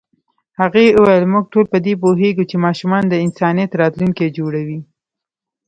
[0.59, 4.79] هغې وویل موږ ټول په دې پوهېږو چې ماشومان د انسانیت راتلونکی جوړوي.